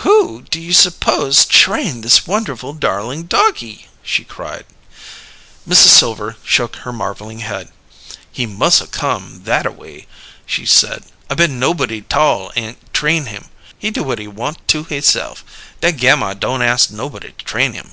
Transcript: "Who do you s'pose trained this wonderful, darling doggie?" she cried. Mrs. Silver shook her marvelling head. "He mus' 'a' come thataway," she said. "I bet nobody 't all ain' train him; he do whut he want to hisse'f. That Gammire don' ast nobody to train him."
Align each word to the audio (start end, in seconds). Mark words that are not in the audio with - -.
"Who 0.00 0.40
do 0.50 0.58
you 0.62 0.72
s'pose 0.72 1.44
trained 1.44 2.02
this 2.02 2.26
wonderful, 2.26 2.72
darling 2.72 3.24
doggie?" 3.24 3.88
she 4.02 4.24
cried. 4.24 4.64
Mrs. 5.68 5.88
Silver 5.88 6.38
shook 6.42 6.76
her 6.76 6.90
marvelling 6.90 7.40
head. 7.40 7.68
"He 8.32 8.46
mus' 8.46 8.80
'a' 8.80 8.86
come 8.86 9.42
thataway," 9.44 10.06
she 10.46 10.64
said. 10.64 11.02
"I 11.28 11.34
bet 11.34 11.50
nobody 11.50 12.00
't 12.00 12.16
all 12.16 12.50
ain' 12.56 12.78
train 12.94 13.26
him; 13.26 13.50
he 13.78 13.90
do 13.90 14.04
whut 14.04 14.18
he 14.18 14.26
want 14.26 14.66
to 14.68 14.84
hisse'f. 14.84 15.44
That 15.82 15.98
Gammire 15.98 16.34
don' 16.36 16.62
ast 16.62 16.90
nobody 16.90 17.32
to 17.32 17.44
train 17.44 17.74
him." 17.74 17.90